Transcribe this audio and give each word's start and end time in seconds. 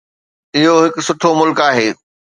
اهو 0.57 0.73
هڪ 0.83 0.95
سٺو 1.07 1.29
ملڪ 1.39 1.57
آهي. 1.69 1.89